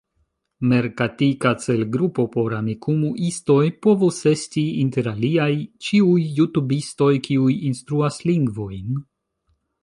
[0.69, 3.57] Merkatika celgrupo por Amikumu-istoj
[3.87, 5.51] povus esti, inter aliaj,
[5.89, 8.99] ĉiuj jutubistoj kiuj instruas lingvojn.